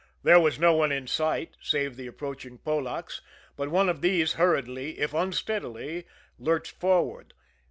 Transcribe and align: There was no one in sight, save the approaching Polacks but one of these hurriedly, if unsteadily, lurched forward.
There 0.23 0.39
was 0.39 0.57
no 0.57 0.73
one 0.73 0.91
in 0.91 1.05
sight, 1.05 1.51
save 1.61 1.95
the 1.95 2.07
approaching 2.07 2.57
Polacks 2.57 3.21
but 3.55 3.69
one 3.69 3.87
of 3.87 4.01
these 4.01 4.33
hurriedly, 4.33 4.97
if 4.99 5.13
unsteadily, 5.13 6.05
lurched 6.39 6.71
forward. 6.79 7.35